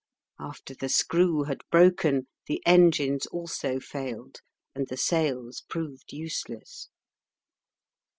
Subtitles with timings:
[0.39, 4.37] After the screw had broken, the engines also failed,
[4.73, 6.89] and the sails proved useless.